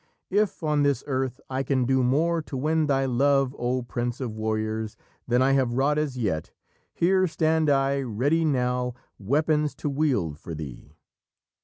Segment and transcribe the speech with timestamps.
[0.31, 4.31] If on this earth I can do more to win thy love, O prince of
[4.35, 6.49] warriors, than I have wrought as yet,
[6.91, 10.95] Here stand I ready now weapons to wield for thee.